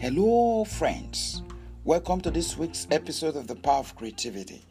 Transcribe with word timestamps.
Hello, 0.00 0.64
friends. 0.64 1.42
Welcome 1.84 2.22
to 2.22 2.30
this 2.30 2.56
week's 2.56 2.86
episode 2.90 3.36
of 3.36 3.46
The 3.46 3.54
Power 3.54 3.80
of 3.80 3.94
Creativity. 3.96 4.64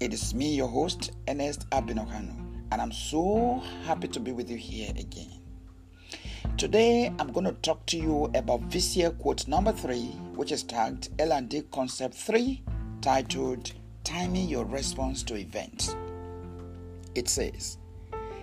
It 0.00 0.12
is 0.12 0.34
me, 0.34 0.56
your 0.56 0.66
host, 0.66 1.12
Ernest 1.28 1.70
Abinokano, 1.70 2.34
and 2.72 2.82
I'm 2.82 2.90
so 2.90 3.62
happy 3.84 4.08
to 4.08 4.18
be 4.18 4.32
with 4.32 4.50
you 4.50 4.56
here 4.56 4.90
again. 4.98 5.38
Today, 6.56 7.12
I'm 7.20 7.30
going 7.30 7.46
to 7.46 7.52
talk 7.52 7.86
to 7.86 7.96
you 7.96 8.24
about 8.34 8.68
VCA 8.70 9.16
quote 9.20 9.46
number 9.46 9.70
three, 9.70 10.06
which 10.34 10.50
is 10.50 10.64
tagged 10.64 11.10
L&D 11.20 11.62
Concept 11.70 12.14
3, 12.16 12.64
titled 13.00 13.72
Timing 14.02 14.48
Your 14.48 14.64
Response 14.64 15.22
to 15.22 15.36
Events. 15.36 15.94
It 17.14 17.28
says, 17.28 17.78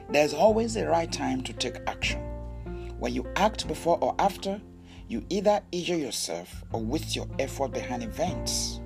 There's 0.10 0.34
always 0.34 0.78
a 0.78 0.88
right 0.88 1.12
time 1.12 1.42
to 1.44 1.52
take 1.52 1.80
action. 1.86 2.22
When 2.98 3.14
you 3.14 3.28
act 3.36 3.68
before 3.68 3.98
or 4.00 4.16
after, 4.20 4.62
you 5.10 5.26
either 5.30 5.60
injure 5.72 5.98
yourself 5.98 6.64
or 6.72 6.80
waste 6.80 7.16
your 7.16 7.28
effort 7.40 7.72
behind 7.74 8.04
events. 8.04 8.80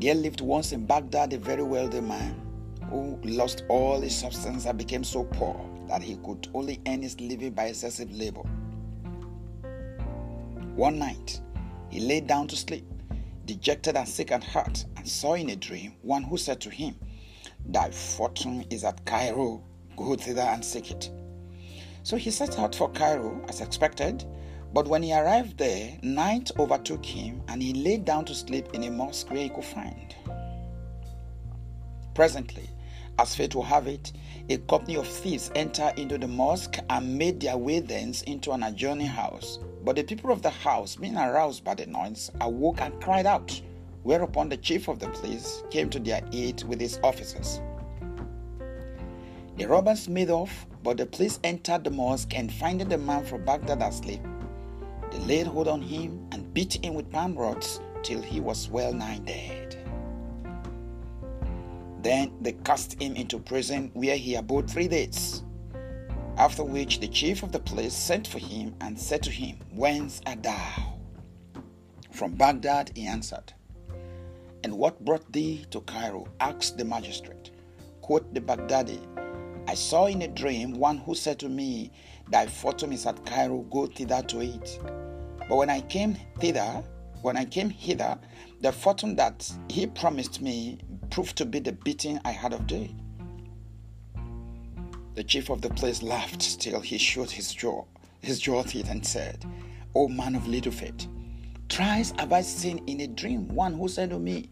There 0.00 0.14
lived 0.14 0.40
once 0.40 0.72
in 0.72 0.86
Baghdad 0.86 1.32
a 1.32 1.38
very 1.38 1.62
wealthy 1.62 2.00
man 2.00 2.42
who 2.90 3.16
lost 3.22 3.62
all 3.68 4.00
his 4.00 4.16
substance 4.16 4.66
and 4.66 4.76
became 4.76 5.04
so 5.04 5.22
poor 5.22 5.64
that 5.88 6.02
he 6.02 6.16
could 6.16 6.48
only 6.52 6.80
earn 6.88 7.02
his 7.02 7.18
living 7.20 7.52
by 7.52 7.66
excessive 7.66 8.10
labor. 8.10 8.42
One 10.74 10.98
night, 10.98 11.40
he 11.88 12.00
lay 12.00 12.20
down 12.20 12.48
to 12.48 12.56
sleep, 12.56 12.84
dejected 13.44 13.96
and 13.96 14.08
sick 14.08 14.32
at 14.32 14.42
heart, 14.42 14.84
and 14.96 15.08
saw 15.08 15.34
in 15.34 15.50
a 15.50 15.56
dream 15.56 15.94
one 16.02 16.24
who 16.24 16.38
said 16.38 16.60
to 16.62 16.70
him, 16.70 16.96
Thy 17.66 17.88
fortune 17.92 18.66
is 18.68 18.82
at 18.82 19.04
Cairo, 19.06 19.62
go 19.96 20.16
thither 20.16 20.40
and 20.40 20.64
seek 20.64 20.90
it. 20.90 21.10
So 22.04 22.18
he 22.18 22.30
set 22.30 22.58
out 22.58 22.74
for 22.74 22.90
Cairo 22.90 23.42
as 23.48 23.62
expected, 23.62 24.26
but 24.74 24.86
when 24.86 25.02
he 25.02 25.14
arrived 25.14 25.56
there, 25.56 25.98
night 26.02 26.50
overtook 26.58 27.02
him 27.02 27.42
and 27.48 27.62
he 27.62 27.72
lay 27.72 27.96
down 27.96 28.26
to 28.26 28.34
sleep 28.34 28.68
in 28.74 28.84
a 28.84 28.90
mosque 28.90 29.30
where 29.30 29.42
he 29.42 29.48
could 29.48 29.64
find. 29.64 30.14
Presently, 32.14 32.68
as 33.18 33.34
fate 33.34 33.54
will 33.54 33.62
have 33.62 33.86
it, 33.86 34.12
a 34.50 34.58
company 34.58 34.96
of 34.96 35.08
thieves 35.08 35.50
entered 35.54 35.98
into 35.98 36.18
the 36.18 36.28
mosque 36.28 36.76
and 36.90 37.16
made 37.16 37.40
their 37.40 37.56
way 37.56 37.80
thence 37.80 38.20
into 38.22 38.52
an 38.52 38.64
adjoining 38.64 39.06
house. 39.06 39.58
But 39.82 39.96
the 39.96 40.02
people 40.02 40.30
of 40.30 40.42
the 40.42 40.50
house, 40.50 40.96
being 40.96 41.16
aroused 41.16 41.64
by 41.64 41.74
the 41.74 41.86
noise, 41.86 42.30
awoke 42.42 42.82
and 42.82 43.00
cried 43.00 43.24
out, 43.24 43.58
whereupon 44.02 44.50
the 44.50 44.58
chief 44.58 44.88
of 44.88 44.98
the 44.98 45.08
police 45.08 45.62
came 45.70 45.88
to 45.88 45.98
their 45.98 46.20
aid 46.32 46.64
with 46.64 46.80
his 46.80 46.98
officers. 47.02 47.60
The 49.56 49.66
robbers 49.66 50.08
made 50.08 50.30
off, 50.30 50.66
but 50.82 50.96
the 50.96 51.06
police 51.06 51.38
entered 51.44 51.84
the 51.84 51.90
mosque 51.90 52.34
and 52.34 52.52
finding 52.52 52.88
the 52.88 52.98
man 52.98 53.24
from 53.24 53.44
Baghdad 53.44 53.82
asleep, 53.82 54.20
they 55.12 55.18
laid 55.20 55.46
hold 55.46 55.68
on 55.68 55.80
him 55.80 56.26
and 56.32 56.52
beat 56.52 56.84
him 56.84 56.94
with 56.94 57.12
palm 57.12 57.36
rods 57.36 57.80
till 58.02 58.20
he 58.20 58.40
was 58.40 58.68
well 58.68 58.92
nigh 58.92 59.20
dead. 59.24 59.76
Then 62.02 62.32
they 62.40 62.52
cast 62.52 63.00
him 63.00 63.14
into 63.14 63.38
prison 63.38 63.92
where 63.94 64.16
he 64.16 64.34
abode 64.34 64.68
three 64.68 64.88
days. 64.88 65.44
After 66.36 66.64
which 66.64 66.98
the 66.98 67.06
chief 67.06 67.44
of 67.44 67.52
the 67.52 67.60
police 67.60 67.94
sent 67.94 68.26
for 68.26 68.40
him 68.40 68.74
and 68.80 68.98
said 68.98 69.22
to 69.22 69.30
him, 69.30 69.58
Whence 69.72 70.20
art 70.26 70.42
thou? 70.42 70.98
From 72.10 72.32
Baghdad, 72.32 72.90
he 72.96 73.06
answered. 73.06 73.52
And 74.64 74.76
what 74.76 75.04
brought 75.04 75.32
thee 75.32 75.64
to 75.70 75.80
Cairo? 75.82 76.26
asked 76.40 76.76
the 76.76 76.84
magistrate. 76.84 77.52
Quoth 78.00 78.24
the 78.34 78.40
Baghdadi, 78.40 78.98
I 79.66 79.74
saw 79.74 80.06
in 80.06 80.22
a 80.22 80.28
dream 80.28 80.78
one 80.78 80.98
who 80.98 81.14
said 81.14 81.38
to 81.40 81.48
me, 81.48 81.90
Thy 82.30 82.46
fortune 82.46 82.92
is 82.92 83.06
at 83.06 83.24
Cairo, 83.24 83.60
go 83.70 83.86
thither 83.86 84.22
to 84.22 84.40
it. 84.40 84.78
But 85.48 85.56
when 85.56 85.70
I 85.70 85.80
came 85.80 86.16
thither, 86.38 86.82
when 87.22 87.36
I 87.36 87.46
came 87.46 87.70
hither, 87.70 88.18
the 88.60 88.72
fortune 88.72 89.16
that 89.16 89.50
he 89.70 89.86
promised 89.86 90.42
me 90.42 90.78
proved 91.10 91.36
to 91.36 91.46
be 91.46 91.58
the 91.58 91.72
beating 91.72 92.20
I 92.24 92.32
had 92.32 92.52
of 92.52 92.66
day. 92.66 92.94
The 95.14 95.24
chief 95.24 95.48
of 95.48 95.62
the 95.62 95.70
place 95.70 96.02
laughed 96.02 96.60
till 96.60 96.80
he 96.80 96.98
showed 96.98 97.30
his 97.30 97.52
jaw, 97.54 97.84
his 98.20 98.40
jaw 98.40 98.62
teeth, 98.62 98.90
and 98.90 99.06
said, 99.06 99.44
O 99.94 100.08
man 100.08 100.34
of 100.34 100.46
little 100.48 100.72
faith, 100.72 101.06
thrice 101.68 102.12
have 102.18 102.32
I 102.32 102.42
seen 102.42 102.82
in 102.86 103.00
a 103.00 103.06
dream 103.06 103.48
one 103.48 103.74
who 103.74 103.88
said 103.88 104.10
to 104.10 104.18
me, 104.18 104.50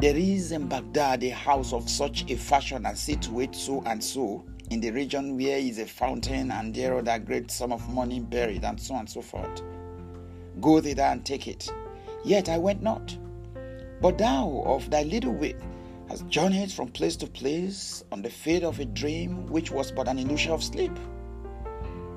There 0.00 0.14
is 0.16 0.52
in 0.52 0.68
Baghdad 0.68 1.24
a 1.24 1.30
house 1.30 1.72
of 1.72 1.90
such 1.90 2.30
a 2.30 2.36
fashion 2.36 2.86
and 2.86 2.96
situate 2.96 3.52
so 3.52 3.82
and 3.84 4.02
so 4.02 4.44
in 4.70 4.80
the 4.80 4.92
region 4.92 5.36
where 5.36 5.58
is 5.58 5.80
a 5.80 5.86
fountain 5.86 6.52
and 6.52 6.72
there 6.72 6.94
are 6.94 7.02
that 7.02 7.26
great 7.26 7.50
sum 7.50 7.72
of 7.72 7.92
money 7.92 8.20
buried, 8.20 8.62
and 8.62 8.80
so 8.80 8.94
and 8.94 9.10
so 9.10 9.20
forth. 9.20 9.60
Go 10.60 10.80
thither 10.80 11.02
and 11.02 11.26
take 11.26 11.48
it. 11.48 11.68
Yet 12.24 12.48
I 12.48 12.58
went 12.58 12.80
not. 12.80 13.18
But 14.00 14.18
thou 14.18 14.62
of 14.66 14.88
thy 14.88 15.02
little 15.02 15.32
wit 15.32 15.60
hast 16.08 16.28
journeyed 16.28 16.70
from 16.70 16.90
place 16.90 17.16
to 17.16 17.26
place 17.26 18.04
on 18.12 18.22
the 18.22 18.30
fate 18.30 18.62
of 18.62 18.78
a 18.78 18.84
dream 18.84 19.46
which 19.46 19.72
was 19.72 19.90
but 19.90 20.06
an 20.06 20.20
illusion 20.20 20.52
of 20.52 20.62
sleep. 20.62 20.96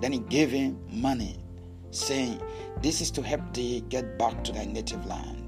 Then 0.01 0.11
he 0.11 0.19
gave 0.19 0.51
him 0.51 0.79
money, 0.87 1.43
saying, 1.89 2.39
This 2.83 3.01
is 3.01 3.09
to 3.09 3.23
help 3.23 3.55
thee 3.55 3.83
get 3.89 4.19
back 4.19 4.43
to 4.43 4.51
thy 4.51 4.65
native 4.65 5.03
land. 5.07 5.41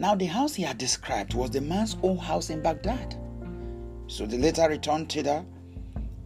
Now, 0.00 0.14
the 0.14 0.24
house 0.24 0.54
he 0.54 0.62
had 0.62 0.78
described 0.78 1.34
was 1.34 1.50
the 1.50 1.60
man's 1.60 1.98
own 2.02 2.16
house 2.16 2.48
in 2.48 2.62
Baghdad. 2.62 3.16
So 4.06 4.24
the 4.24 4.38
latter 4.38 4.66
returned 4.66 5.12
thither 5.12 5.44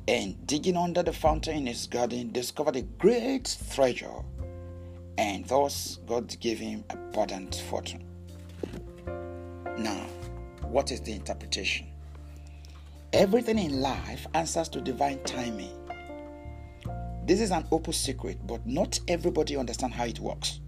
and 0.07 0.47
digging 0.47 0.77
under 0.77 1.03
the 1.03 1.13
fountain 1.13 1.57
in 1.57 1.67
his 1.67 1.89
garden 1.89 2.31
discovered 2.31 2.77
a 2.77 2.83
great 2.83 3.59
treasure 3.75 4.23
and 5.19 5.45
thus 5.47 5.99
God 6.07 6.39
gave 6.39 6.61
him 6.61 6.85
abundant 6.89 7.65
fortune. 7.69 8.05
Now, 9.77 10.07
what 10.63 10.93
is 10.93 11.01
the 11.01 11.13
interpretation? 11.13 11.89
Everything 13.13 13.59
in 13.59 13.81
life 13.81 14.25
answers 14.35 14.69
to 14.69 14.81
divine 14.81 15.19
timing. 15.25 15.77
This 17.27 17.41
is 17.41 17.51
an 17.51 17.67
open 17.73 17.93
secret, 17.93 18.39
but 18.47 18.65
not 18.65 19.01
everybody 19.09 19.57
understands 19.57 19.97
how 19.97 20.05
it 20.05 20.21
works. 20.21 20.61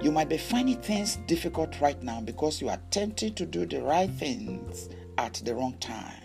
You 0.00 0.10
might 0.10 0.30
be 0.30 0.38
finding 0.38 0.80
things 0.80 1.16
difficult 1.26 1.78
right 1.80 2.02
now 2.02 2.22
because 2.22 2.60
you 2.62 2.70
are 2.70 2.80
tempted 2.90 3.36
to 3.36 3.44
do 3.44 3.66
the 3.66 3.82
right 3.82 4.10
things 4.10 4.88
at 5.18 5.34
the 5.44 5.54
wrong 5.54 5.74
time. 5.78 6.22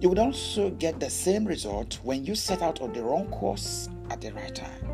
You 0.00 0.08
would 0.08 0.20
also 0.20 0.70
get 0.70 1.00
the 1.00 1.10
same 1.10 1.44
result 1.44 1.98
when 2.04 2.24
you 2.24 2.36
set 2.36 2.62
out 2.62 2.80
on 2.80 2.92
the 2.92 3.02
wrong 3.02 3.26
course 3.26 3.88
at 4.10 4.20
the 4.20 4.30
right 4.30 4.54
time. 4.54 4.88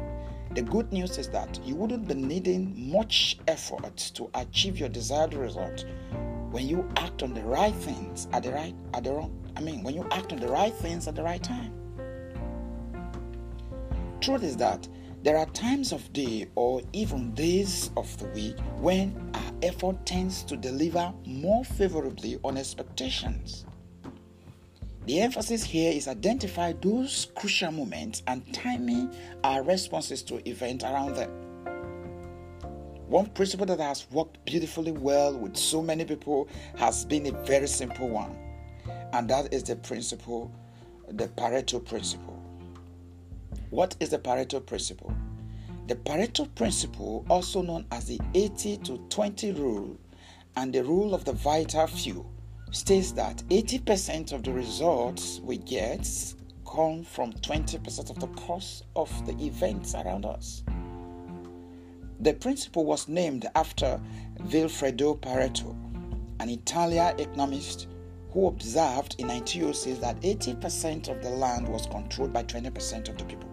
The 0.55 0.63
good 0.63 0.91
news 0.91 1.19
is 1.19 1.29
that 1.31 1.61
you 1.63 1.75
wouldn't 1.75 2.09
be 2.09 2.15
needing 2.15 2.91
much 2.91 3.39
effort 3.47 3.97
to 4.15 4.31
achieve 4.35 4.79
your 4.79 4.89
desired 4.89 5.35
result 5.35 5.85
when 6.51 6.67
you 6.67 6.89
act 6.97 7.23
on 7.23 7.35
the 7.35 7.43
right 7.43 7.75
things 7.75 8.27
at 8.33 8.45
the 8.45 8.53
right 8.53 8.75
at 8.95 9.05
the 9.05 9.13
wrong 9.13 9.37
I 9.57 9.61
mean 9.61 9.83
when 9.83 9.95
you 9.95 10.07
act 10.13 10.33
on 10.33 10.39
the 10.39 10.49
right 10.49 10.73
things 10.73 11.09
at 11.09 11.15
the 11.17 11.23
right 11.23 11.43
time. 11.43 11.73
Truth 14.21 14.45
is 14.45 14.57
that 14.57 14.89
there 15.25 15.39
are 15.39 15.47
times 15.47 15.91
of 15.91 16.13
day 16.13 16.47
or 16.55 16.83
even 16.93 17.33
days 17.33 17.91
of 17.97 18.15
the 18.19 18.27
week 18.27 18.59
when 18.77 19.31
our 19.33 19.53
effort 19.63 20.05
tends 20.05 20.43
to 20.43 20.55
deliver 20.55 21.15
more 21.25 21.65
favorably 21.65 22.39
on 22.45 22.59
expectations. 22.59 23.65
The 25.07 25.23
emphasis 25.23 25.65
here 25.65 25.91
is 25.91 26.09
identify 26.09 26.75
those 26.75 27.29
crucial 27.37 27.73
moments 27.73 28.23
and 28.27 28.53
timing 28.53 29.15
our 29.43 29.63
responses 29.63 30.23
to 30.25 30.47
events 30.47 30.85
around 30.85 31.15
them. 31.15 31.31
One 33.09 33.27
principle 33.31 33.65
that 33.65 33.81
has 33.81 34.07
worked 34.11 34.45
beautifully 34.45 34.93
well 34.93 35.35
with 35.35 35.57
so 35.57 35.81
many 35.81 36.05
people 36.05 36.49
has 36.77 37.07
been 37.07 37.25
a 37.27 37.45
very 37.45 37.67
simple 37.67 38.11
one, 38.11 38.37
and 39.15 39.31
that 39.31 39.55
is 39.55 39.63
the 39.63 39.77
principle, 39.77 40.53
the 41.09 41.29
Pareto 41.29 41.83
principle. 41.83 42.34
What 43.75 43.97
is 43.99 44.11
the 44.11 44.21
Pareto 44.21 44.65
principle? 44.65 45.13
The 45.89 45.97
Pareto 45.97 46.47
principle, 46.55 47.27
also 47.29 47.61
known 47.61 47.87
as 47.91 48.05
the 48.05 48.21
80 48.33 48.77
to 48.77 48.99
20 49.09 49.51
rule 49.51 49.99
and 50.55 50.73
the 50.73 50.85
rule 50.85 51.13
of 51.13 51.25
the 51.25 51.33
vital 51.33 51.89
few, 51.89 52.25
states 52.71 53.11
that 53.13 53.39
80% 53.49 54.31
of 54.31 54.45
the 54.45 54.53
results 54.53 55.41
we 55.43 55.57
get 55.57 56.09
come 56.65 57.03
from 57.03 57.33
20% 57.33 58.11
of 58.11 58.21
the 58.21 58.29
cost 58.41 58.85
of 58.95 59.11
the 59.27 59.33
events 59.45 59.97
around 59.97 60.25
us. 60.25 60.63
The 62.21 62.35
principle 62.35 62.85
was 62.85 63.09
named 63.09 63.49
after 63.57 64.01
Vilfredo 64.43 65.19
Pareto, 65.19 65.75
an 66.39 66.49
Italian 66.49 67.19
economist 67.19 67.89
who 68.31 68.47
observed 68.47 69.17
in 69.19 69.27
1906 69.27 69.99
that 69.99 70.21
80% 70.21 71.09
of 71.09 71.21
the 71.25 71.31
land 71.31 71.67
was 71.69 71.87
controlled 71.87 72.33
by 72.33 72.45
20% 72.45 73.09
of 73.09 73.19
the 73.19 73.25
people, 73.25 73.51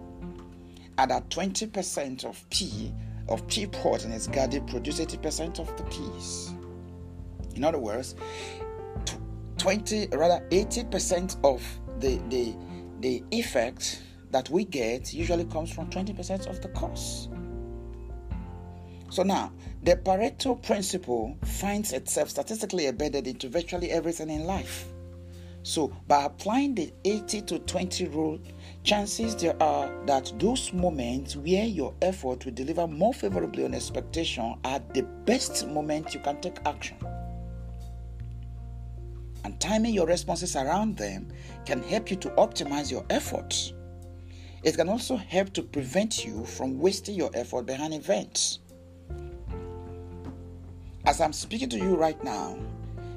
that 1.05 1.29
20% 1.29 2.25
of 2.25 2.49
pea 2.49 2.93
of 3.29 3.47
pea 3.47 3.67
pod 3.67 4.03
in 4.03 4.11
its 4.11 4.27
garden 4.27 4.65
produced 4.65 4.99
80% 4.99 5.59
of 5.59 5.75
the 5.77 5.83
peas. 5.83 6.53
In 7.55 7.63
other 7.63 7.79
words, 7.79 8.15
20 9.57 10.07
rather 10.13 10.45
80% 10.49 11.37
of 11.43 11.63
the 11.99 12.17
the 12.29 12.55
the 12.99 13.23
effect 13.31 14.01
that 14.31 14.49
we 14.49 14.65
get 14.65 15.13
usually 15.13 15.45
comes 15.45 15.71
from 15.71 15.89
20% 15.89 16.47
of 16.47 16.61
the 16.61 16.69
cost. 16.69 17.29
So 19.09 19.23
now, 19.23 19.51
the 19.83 19.97
Pareto 19.97 20.61
principle 20.61 21.37
finds 21.43 21.91
itself 21.91 22.29
statistically 22.29 22.87
embedded 22.87 23.27
into 23.27 23.49
virtually 23.49 23.91
everything 23.91 24.29
in 24.29 24.45
life. 24.45 24.90
So, 25.63 25.95
by 26.07 26.23
applying 26.23 26.73
the 26.73 26.91
80 27.05 27.41
to 27.43 27.59
20 27.59 28.07
rule, 28.07 28.39
chances 28.83 29.35
there 29.35 29.61
are 29.61 30.05
that 30.07 30.33
those 30.39 30.73
moments 30.73 31.35
where 31.35 31.65
your 31.65 31.93
effort 32.01 32.45
will 32.45 32.53
deliver 32.53 32.87
more 32.87 33.13
favorably 33.13 33.65
on 33.65 33.75
expectation 33.75 34.55
are 34.63 34.81
the 34.93 35.03
best 35.25 35.67
moment 35.67 36.15
you 36.15 36.19
can 36.19 36.41
take 36.41 36.57
action. 36.65 36.97
And 39.43 39.59
timing 39.59 39.93
your 39.93 40.07
responses 40.07 40.55
around 40.55 40.97
them 40.97 41.27
can 41.65 41.83
help 41.83 42.09
you 42.09 42.17
to 42.17 42.29
optimize 42.29 42.91
your 42.91 43.05
efforts. 43.09 43.73
It 44.63 44.75
can 44.75 44.89
also 44.89 45.15
help 45.15 45.53
to 45.53 45.63
prevent 45.63 46.25
you 46.25 46.43
from 46.45 46.79
wasting 46.79 47.15
your 47.15 47.31
effort 47.33 47.65
behind 47.65 47.93
events. 47.93 48.59
As 51.05 51.19
I'm 51.19 51.33
speaking 51.33 51.69
to 51.69 51.77
you 51.77 51.95
right 51.95 52.23
now, 52.23 52.57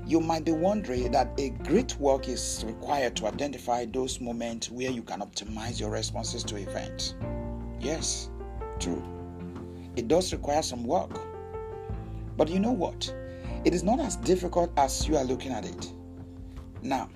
you 0.06 0.20
might 0.20 0.44
be 0.44 0.52
wondering 0.52 1.10
that 1.12 1.32
a 1.38 1.50
great 1.50 1.98
work 1.98 2.28
is 2.28 2.62
required 2.66 3.16
to 3.16 3.26
identify 3.26 3.86
those 3.86 4.20
moments 4.20 4.70
where 4.70 4.90
you 4.90 5.02
can 5.02 5.20
optimize 5.20 5.80
your 5.80 5.90
responses 5.90 6.44
to 6.44 6.56
events. 6.56 7.14
Yes, 7.80 8.28
true. 8.78 9.02
It 9.96 10.08
does 10.08 10.32
require 10.32 10.62
some 10.62 10.84
work. 10.84 11.18
But 12.36 12.48
you 12.48 12.58
know 12.58 12.72
what? 12.72 13.14
It 13.64 13.74
is 13.74 13.82
not 13.82 13.98
as 13.98 14.16
difficult 14.16 14.72
as 14.76 15.08
you 15.08 15.16
are 15.16 15.24
looking 15.24 15.52
at 15.52 15.64
it. 15.64 15.90
Now, 16.82 17.08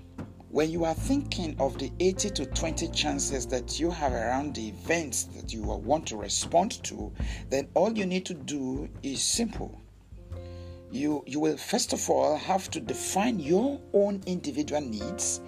when 0.51 0.71
you 0.71 0.85
are 0.87 0.95
thinking 0.95 1.57
of 1.61 1.77
the 1.79 1.93
80 2.01 2.31
to 2.31 2.47
20 2.47 2.89
chances 2.89 3.47
that 3.49 3.79
you 3.79 3.91
have 3.91 4.13
around 4.13 4.55
the 4.55 4.69
events 4.69 5.25
that 5.25 5.53
you 5.53 5.63
want 5.63 6.07
to 6.07 6.17
respond 6.17 6.83
to, 6.85 7.13
then 7.51 7.69
all 7.75 7.93
you 7.93 8.07
need 8.07 8.25
to 8.27 8.35
do 8.35 8.89
is 9.03 9.21
simple 9.23 9.79
you 10.91 11.23
you 11.27 11.39
will 11.39 11.57
first 11.57 11.93
of 11.93 12.09
all 12.09 12.37
have 12.37 12.71
to 12.71 12.81
define 12.81 13.39
your 13.39 13.81
own 13.93 14.23
individual 14.27 14.81
needs 14.81 15.41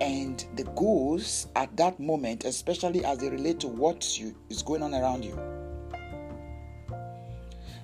and 0.00 0.46
the 0.56 0.64
goals 0.76 1.48
at 1.56 1.76
that 1.76 1.98
moment 2.00 2.44
especially 2.44 3.04
as 3.04 3.18
they 3.18 3.28
relate 3.28 3.60
to 3.60 3.68
what 3.68 4.18
you, 4.18 4.34
is 4.48 4.62
going 4.62 4.82
on 4.82 4.94
around 4.94 5.24
you. 5.24 5.38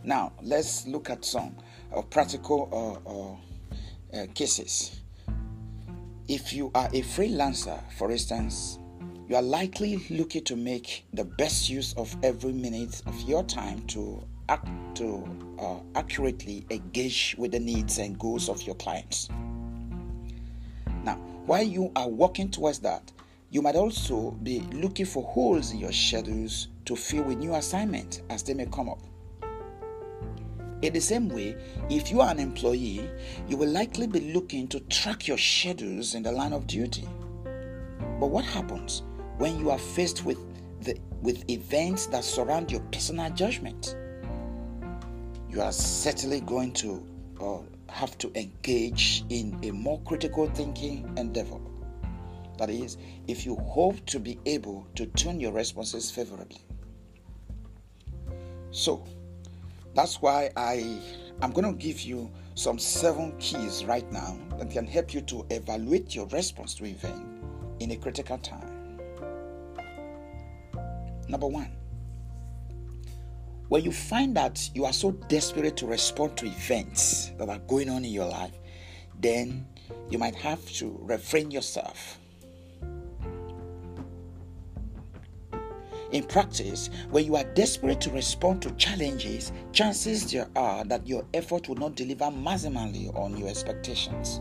Now 0.02 0.32
let's 0.43 0.87
look 0.87 1.11
at 1.11 1.25
some 1.25 1.56
uh, 1.94 2.02
practical 2.02 2.69
uh, 4.14 4.19
uh, 4.19 4.22
uh 4.22 4.26
cases. 4.34 5.00
If 6.28 6.52
you 6.52 6.70
are 6.75 6.87
a 6.87 7.02
freelancer 7.02 7.81
for 7.93 8.10
instance 8.10 8.78
you 9.28 9.37
are 9.37 9.43
likely 9.43 10.05
looking 10.10 10.44
to 10.44 10.56
make 10.56 11.06
the 11.14 11.25
best 11.25 11.70
use 11.70 11.94
of 11.94 12.14
every 12.22 12.52
minute 12.52 13.02
of 13.06 13.19
your 13.22 13.43
time 13.44 13.81
to 13.87 14.22
act 14.49 14.69
to 14.96 15.25
uh, 15.58 15.79
accurately 15.94 16.64
engage 16.70 17.35
with 17.38 17.52
the 17.52 17.61
needs 17.61 17.99
and 17.99 18.19
goals 18.19 18.49
of 18.49 18.62
your 18.62 18.75
clients. 18.76 19.29
Now, 21.02 21.17
while 21.46 21.62
you 21.62 21.91
are 21.96 22.08
working 22.08 22.50
towards 22.50 22.79
that, 22.81 23.12
you 23.50 23.62
might 23.62 23.76
also 23.76 24.32
be 24.43 24.61
looking 24.73 25.06
for 25.06 25.23
holes 25.23 25.73
in 25.73 25.79
your 25.79 25.93
schedules 25.93 26.69
to 26.87 26.96
fill 26.96 27.23
with 27.23 27.38
new 27.38 27.55
assignments 27.55 28.23
as 28.31 28.43
they 28.43 28.55
may 28.55 28.67
come 28.67 28.88
up. 28.88 29.00
In 30.82 30.93
the 30.93 31.00
same 31.00 31.29
way, 31.29 31.56
if 31.88 32.11
you 32.11 32.20
are 32.20 32.31
an 32.31 32.38
employee, 32.38 33.08
you 33.49 33.56
will 33.56 33.70
likely 33.70 34.06
be 34.06 34.32
looking 34.32 34.69
to 34.69 34.81
track 34.81 35.26
your 35.29 35.38
schedules 35.38 36.14
in 36.14 36.23
the 36.23 36.32
line 36.32 36.52
of 36.52 36.67
duty. 36.67 37.08
But 38.20 38.26
what 38.26 38.44
happens 38.44 39.02
when 39.38 39.58
you 39.58 39.70
are 39.70 39.79
faced 39.79 40.25
with 40.25 40.38
the, 40.82 40.99
with 41.23 41.49
events 41.49 42.06
that 42.06 42.25
surround 42.25 42.70
your 42.70 42.81
personal 42.93 43.31
judgment? 43.31 43.96
You 45.55 45.62
are 45.62 45.73
certainly 45.73 46.41
going 46.41 46.73
to 46.73 47.06
uh, 47.41 47.59
have 47.89 48.19
to 48.19 48.29
engage 48.35 49.23
in 49.29 49.56
a 49.62 49.71
more 49.71 50.01
critical 50.01 50.49
thinking 50.49 51.12
endeavor. 51.17 51.61
That 52.59 52.71
is, 52.71 52.97
if 53.29 53.47
you 53.47 53.55
hope 53.56 54.05
to 54.06 54.19
be 54.19 54.39
able 54.47 54.85
to 54.97 55.06
tune 55.06 55.39
your 55.39 55.53
responses 55.53 56.11
favorably. 56.11 56.61
So, 58.73 59.05
that's 59.95 60.21
why 60.21 60.51
I 60.56 60.99
am 61.41 61.53
going 61.53 61.73
to 61.73 61.79
give 61.81 62.01
you 62.01 62.33
some 62.56 62.79
seven 62.79 63.33
keys 63.39 63.85
right 63.85 64.11
now 64.11 64.37
that 64.59 64.73
can 64.73 64.89
help 64.89 65.15
you 65.15 65.21
to 65.23 65.47
evaluate 65.51 66.17
your 66.17 66.27
response 66.29 66.75
to 66.75 66.85
event 66.85 67.25
in 67.79 67.93
a 67.93 67.97
critical 67.97 68.39
time. 68.39 68.99
Number 71.29 71.47
one, 71.47 71.71
when 73.69 73.84
you 73.84 73.93
find 73.93 74.37
that 74.37 74.70
you 74.75 74.84
are 74.84 74.93
so 74.93 75.12
desperate 75.28 75.76
to 75.78 75.87
respond 75.87 76.37
to 76.37 76.46
events 76.46 77.32
that 77.38 77.49
are 77.49 77.58
going 77.61 77.88
on 77.88 78.05
in 78.05 78.12
your 78.12 78.26
life, 78.26 78.52
then 79.20 79.66
you 80.11 80.19
might 80.19 80.34
have 80.34 80.64
to 80.72 80.99
refrain 81.02 81.50
yourself. 81.50 82.19
In 86.12 86.22
practice, 86.22 86.90
when 87.11 87.25
you 87.25 87.34
are 87.34 87.43
desperate 87.55 88.00
to 88.02 88.11
respond 88.11 88.62
to 88.62 88.70
challenges, 88.72 89.50
chances 89.72 90.31
there 90.31 90.49
are 90.55 90.84
that 90.84 91.06
your 91.08 91.25
effort 91.34 91.69
will 91.69 91.76
not 91.76 91.96
deliver 91.96 92.26
maximally 92.26 93.12
on 93.19 93.37
your 93.37 93.49
expectations. 93.49 94.40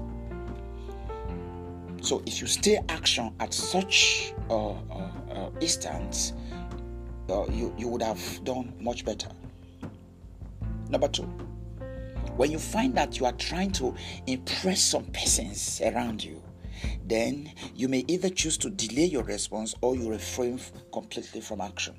So, 2.01 2.21
if 2.27 2.41
you 2.41 2.47
stay 2.47 2.79
action 2.89 3.33
at 3.39 3.53
such 3.53 4.33
uh, 4.49 4.71
uh, 4.71 5.11
uh, 5.31 5.49
instance, 5.61 6.33
you, 7.27 7.73
you 7.77 7.87
would 7.87 8.01
have 8.01 8.43
done 8.43 8.73
much 8.79 9.05
better. 9.05 9.29
Number 10.89 11.07
two, 11.07 11.23
when 12.35 12.51
you 12.51 12.59
find 12.59 12.95
that 12.95 13.19
you 13.19 13.25
are 13.25 13.31
trying 13.33 13.71
to 13.73 13.95
impress 14.27 14.81
some 14.81 15.05
persons 15.05 15.81
around 15.83 16.23
you, 16.23 16.41
then 17.05 17.51
you 17.75 17.87
may 17.87 18.03
either 18.07 18.29
choose 18.29 18.57
to 18.57 18.69
delay 18.69 19.05
your 19.05 19.23
response 19.23 19.75
or 19.81 19.95
you 19.95 20.09
refrain 20.09 20.59
completely 20.91 21.41
from 21.41 21.61
action. 21.61 21.95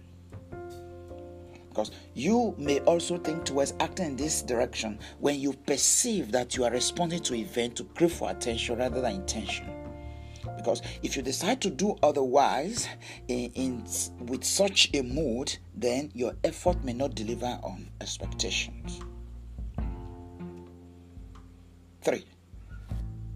Because 1.68 1.90
you 2.14 2.54
may 2.56 2.78
also 2.80 3.18
think 3.18 3.44
towards 3.44 3.74
acting 3.80 4.06
in 4.06 4.16
this 4.16 4.42
direction 4.42 4.98
when 5.18 5.40
you 5.40 5.52
perceive 5.52 6.30
that 6.30 6.56
you 6.56 6.64
are 6.64 6.70
responding 6.70 7.20
to 7.22 7.34
event 7.34 7.76
to 7.76 7.84
crave 7.84 8.12
for 8.12 8.30
attention 8.30 8.78
rather 8.78 9.00
than 9.00 9.16
intention. 9.16 9.73
Because 10.64 10.80
if 11.02 11.14
you 11.14 11.20
decide 11.20 11.60
to 11.60 11.68
do 11.68 11.94
otherwise 12.02 12.88
in, 13.28 13.50
in 13.52 13.84
with 14.18 14.42
such 14.44 14.88
a 14.94 15.02
mood, 15.02 15.58
then 15.76 16.10
your 16.14 16.32
effort 16.42 16.82
may 16.82 16.94
not 16.94 17.14
deliver 17.14 17.58
on 17.62 17.90
expectations. 18.00 19.02
Three, 22.00 22.24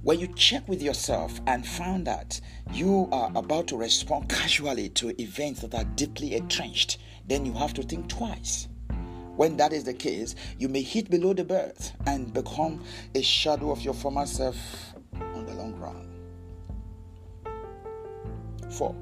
when 0.03 0.19
you 0.19 0.29
check 0.29 0.67
with 0.69 0.81
yourself 0.81 1.39
and 1.47 1.67
found 1.67 2.07
that 2.07 2.41
you 2.73 3.11
are 3.13 3.31
about 3.35 3.67
to 3.69 3.77
respond 3.77 4.31
casually 4.31 4.89
to 4.91 5.21
events 5.21 5.61
that 5.61 5.75
are 5.75 5.85
deeply 5.85 6.35
entrenched, 6.35 6.97
then 7.27 7.45
you 7.45 7.53
have 7.53 7.75
to 7.75 7.83
think 7.83 8.09
twice. 8.09 8.69
When 9.37 9.59
that 9.59 9.75
is 9.75 9.85
the 9.85 9.93
case, 9.93 10.35
you 10.59 10.71
may 10.71 10.81
hit 10.81 11.11
below 11.11 11.35
the 11.35 11.45
belt 11.45 11.93
and 12.07 12.33
become 12.33 12.83
a 13.15 13.21
shadow 13.21 13.71
of 13.71 13.83
your 13.83 13.93
former 13.93 14.25
self 14.25 14.57
4. 18.79 18.95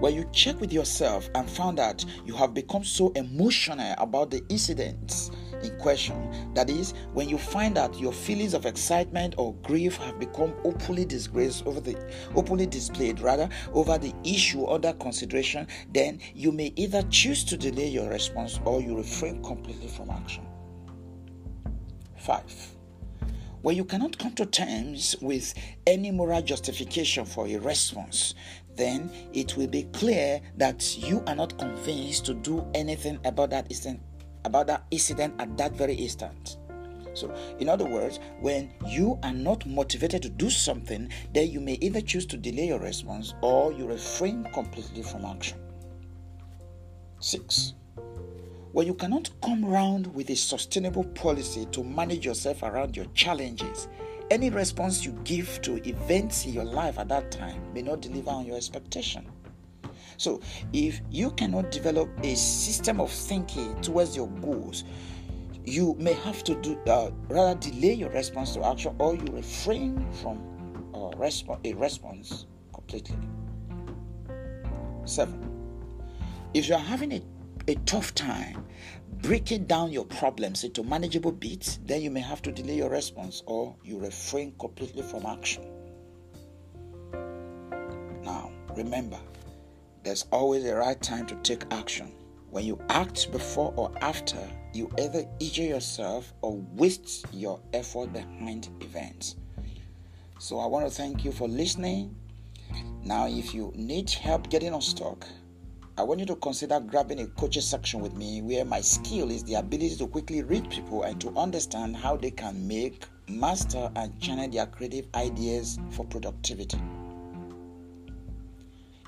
When 0.00 0.14
you 0.14 0.28
check 0.32 0.60
with 0.60 0.72
yourself 0.72 1.30
and 1.34 1.48
found 1.48 1.78
that 1.78 2.04
you 2.24 2.34
have 2.34 2.54
become 2.54 2.84
so 2.84 3.10
emotional 3.10 3.94
about 3.98 4.30
the 4.30 4.42
incidents 4.48 5.30
in 5.62 5.76
question, 5.78 6.52
that 6.54 6.68
is, 6.68 6.92
when 7.12 7.28
you 7.28 7.38
find 7.38 7.76
that 7.76 7.98
your 8.00 8.12
feelings 8.12 8.54
of 8.54 8.66
excitement 8.66 9.34
or 9.38 9.54
grief 9.62 9.96
have 9.98 10.18
become 10.18 10.54
openly 10.64 11.04
disgraced 11.04 11.64
over 11.66 11.80
the 11.80 11.96
openly 12.34 12.66
displayed 12.66 13.20
rather 13.20 13.48
over 13.72 13.98
the 13.98 14.12
issue 14.24 14.66
under 14.66 14.92
consideration, 14.94 15.68
then 15.92 16.20
you 16.34 16.50
may 16.50 16.72
either 16.74 17.02
choose 17.10 17.44
to 17.44 17.56
delay 17.56 17.88
your 17.88 18.08
response 18.10 18.58
or 18.64 18.80
you 18.80 18.96
refrain 18.96 19.42
completely 19.42 19.88
from 19.88 20.10
action. 20.10 20.44
5 22.16 22.81
when 23.62 23.76
you 23.76 23.84
cannot 23.84 24.18
come 24.18 24.34
to 24.34 24.44
terms 24.44 25.16
with 25.20 25.54
any 25.86 26.10
moral 26.10 26.42
justification 26.42 27.24
for 27.24 27.46
a 27.46 27.56
response, 27.56 28.34
then 28.76 29.10
it 29.32 29.56
will 29.56 29.68
be 29.68 29.84
clear 29.92 30.40
that 30.56 30.98
you 30.98 31.22
are 31.26 31.34
not 31.34 31.56
convinced 31.58 32.26
to 32.26 32.34
do 32.34 32.66
anything 32.74 33.18
about 33.24 33.50
that 33.50 33.66
incident, 33.70 34.00
about 34.44 34.66
that 34.66 34.84
incident 34.90 35.34
at 35.38 35.56
that 35.56 35.72
very 35.76 35.94
instant. 35.94 36.58
So, 37.14 37.32
in 37.60 37.68
other 37.68 37.84
words, 37.84 38.18
when 38.40 38.72
you 38.86 39.18
are 39.22 39.34
not 39.34 39.66
motivated 39.66 40.22
to 40.22 40.28
do 40.30 40.48
something, 40.48 41.10
then 41.32 41.50
you 41.50 41.60
may 41.60 41.74
either 41.80 42.00
choose 42.00 42.26
to 42.26 42.36
delay 42.36 42.68
your 42.68 42.80
response 42.80 43.34
or 43.42 43.72
you 43.72 43.86
refrain 43.86 44.44
completely 44.52 45.02
from 45.02 45.26
action. 45.26 45.58
6. 47.20 47.74
When 48.72 48.86
you 48.86 48.94
cannot 48.94 49.28
come 49.42 49.62
round 49.62 50.06
with 50.14 50.30
a 50.30 50.34
sustainable 50.34 51.04
policy 51.04 51.66
to 51.72 51.84
manage 51.84 52.24
yourself 52.24 52.62
around 52.62 52.96
your 52.96 53.04
challenges, 53.12 53.86
any 54.30 54.48
response 54.48 55.04
you 55.04 55.12
give 55.24 55.60
to 55.60 55.86
events 55.86 56.46
in 56.46 56.54
your 56.54 56.64
life 56.64 56.98
at 56.98 57.08
that 57.08 57.30
time 57.30 57.62
may 57.74 57.82
not 57.82 58.00
deliver 58.00 58.30
on 58.30 58.46
your 58.46 58.56
expectation. 58.56 59.30
So, 60.16 60.40
if 60.72 61.02
you 61.10 61.32
cannot 61.32 61.70
develop 61.70 62.08
a 62.22 62.34
system 62.34 62.98
of 62.98 63.10
thinking 63.10 63.78
towards 63.82 64.16
your 64.16 64.28
goals, 64.28 64.84
you 65.66 65.94
may 65.98 66.14
have 66.14 66.42
to 66.44 66.54
do 66.62 66.78
uh, 66.86 67.10
rather 67.28 67.60
delay 67.60 67.92
your 67.92 68.08
response 68.08 68.54
to 68.54 68.64
action 68.64 68.96
or 68.98 69.14
you 69.14 69.24
refrain 69.32 70.10
from 70.22 70.38
uh, 70.94 71.10
resp- 71.18 71.60
a 71.66 71.74
response 71.74 72.46
completely. 72.72 73.18
Seven. 75.04 75.46
If 76.54 76.70
you 76.70 76.74
are 76.74 76.80
having 76.80 77.12
a, 77.12 77.22
a 77.68 77.74
tough 77.86 78.14
time 78.14 78.64
breaking 79.22 79.64
down 79.64 79.92
your 79.92 80.04
problems 80.04 80.64
into 80.64 80.82
manageable 80.82 81.32
bits, 81.32 81.78
then 81.84 82.02
you 82.02 82.10
may 82.10 82.20
have 82.20 82.42
to 82.42 82.50
delay 82.50 82.74
your 82.74 82.90
response 82.90 83.42
or 83.46 83.76
you 83.84 83.98
refrain 83.98 84.52
completely 84.58 85.02
from 85.02 85.24
action. 85.26 85.64
Now, 88.24 88.50
remember, 88.76 89.18
there's 90.02 90.26
always 90.32 90.64
a 90.64 90.74
right 90.74 91.00
time 91.00 91.26
to 91.26 91.36
take 91.36 91.64
action. 91.72 92.12
When 92.50 92.64
you 92.64 92.78
act 92.88 93.30
before 93.30 93.72
or 93.76 93.92
after, 94.00 94.38
you 94.74 94.90
either 94.98 95.24
injure 95.38 95.62
yourself 95.62 96.32
or 96.42 96.56
waste 96.74 97.26
your 97.32 97.60
effort 97.72 98.12
behind 98.12 98.68
events. 98.80 99.36
So 100.38 100.58
I 100.58 100.66
want 100.66 100.84
to 100.86 100.90
thank 100.90 101.24
you 101.24 101.30
for 101.30 101.46
listening. 101.46 102.16
Now, 103.04 103.26
if 103.28 103.54
you 103.54 103.72
need 103.76 104.10
help 104.10 104.50
getting 104.50 104.74
unstuck, 104.74 105.26
I 105.98 106.02
want 106.02 106.20
you 106.20 106.26
to 106.26 106.36
consider 106.36 106.80
grabbing 106.80 107.20
a 107.20 107.26
coaching 107.26 107.60
section 107.60 108.00
with 108.00 108.14
me 108.14 108.40
where 108.40 108.64
my 108.64 108.80
skill 108.80 109.30
is 109.30 109.44
the 109.44 109.56
ability 109.56 109.96
to 109.96 110.06
quickly 110.06 110.42
read 110.42 110.70
people 110.70 111.02
and 111.02 111.20
to 111.20 111.28
understand 111.36 111.94
how 111.96 112.16
they 112.16 112.30
can 112.30 112.66
make, 112.66 113.04
master, 113.28 113.90
and 113.96 114.18
channel 114.18 114.48
their 114.48 114.64
creative 114.64 115.06
ideas 115.14 115.78
for 115.90 116.06
productivity. 116.06 116.80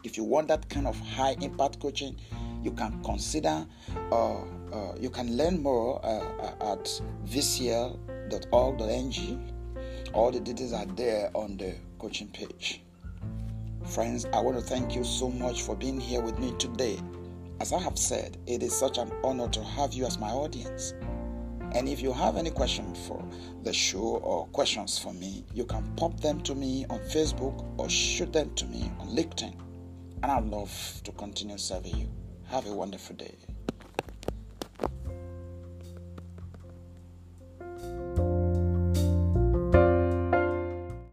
If 0.02 0.18
you 0.18 0.24
want 0.24 0.48
that 0.48 0.68
kind 0.68 0.86
of 0.86 1.00
high 1.00 1.36
impact 1.40 1.80
coaching, 1.80 2.16
you 2.62 2.72
can 2.72 3.02
consider, 3.02 3.66
uh, 4.12 4.34
uh, 4.70 4.94
you 5.00 5.08
can 5.08 5.38
learn 5.38 5.62
more 5.62 6.04
uh, 6.04 6.72
at 6.72 6.84
vcl.org.ng. 7.26 7.94
All 10.12 10.30
the 10.30 10.40
details 10.40 10.74
are 10.74 10.84
there 10.84 11.30
on 11.32 11.56
the 11.56 11.76
coaching 11.98 12.28
page. 12.28 12.82
Friends, 13.86 14.24
I 14.32 14.40
want 14.40 14.56
to 14.56 14.62
thank 14.62 14.96
you 14.96 15.04
so 15.04 15.28
much 15.28 15.60
for 15.60 15.76
being 15.76 16.00
here 16.00 16.22
with 16.22 16.38
me 16.38 16.54
today. 16.58 16.98
As 17.60 17.70
I 17.72 17.78
have 17.78 17.98
said, 17.98 18.38
it 18.46 18.62
is 18.62 18.74
such 18.74 18.96
an 18.96 19.12
honor 19.22 19.46
to 19.48 19.62
have 19.62 19.92
you 19.92 20.06
as 20.06 20.18
my 20.18 20.30
audience. 20.30 20.94
And 21.72 21.86
if 21.86 22.00
you 22.00 22.10
have 22.12 22.36
any 22.36 22.50
question 22.50 22.94
for 22.94 23.22
the 23.62 23.74
show 23.74 23.98
or 23.98 24.46
questions 24.48 24.98
for 24.98 25.12
me, 25.12 25.44
you 25.52 25.66
can 25.66 25.84
pop 25.96 26.18
them 26.20 26.40
to 26.42 26.54
me 26.54 26.86
on 26.88 26.98
Facebook 27.00 27.62
or 27.78 27.90
shoot 27.90 28.32
them 28.32 28.54
to 28.54 28.64
me 28.66 28.90
on 29.00 29.08
LinkedIn. 29.08 29.54
And 30.22 30.32
I'd 30.32 30.44
love 30.46 31.00
to 31.04 31.12
continue 31.12 31.58
serving 31.58 31.96
you. 31.96 32.08
Have 32.46 32.66
a 32.66 32.72
wonderful 32.72 33.16
day. 33.16 33.36